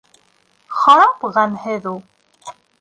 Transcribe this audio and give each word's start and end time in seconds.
—Харап 0.79 1.29
ғәмһеҙ 1.37 1.89
ул. 1.95 2.03